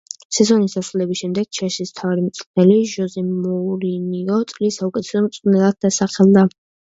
[0.35, 6.47] სეზონის დასრულების შემდეგ „ჩელსის“ მთავარი მწვრთნელი, ჟოზე მოურინიო წლის საუკეთესო მწვრთნელად დასახელდა.